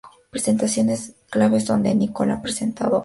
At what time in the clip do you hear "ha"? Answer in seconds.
2.33-2.41